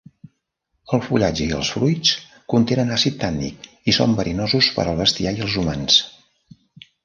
[0.95, 2.15] El fullatge i els fruits
[2.55, 6.03] contenen àcid tànnic i són verinosos per al bestiar i els humans.